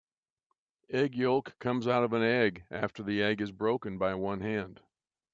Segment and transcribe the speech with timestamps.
[0.89, 4.81] Egg yolk comes out of an egg after the egg is broken by one hand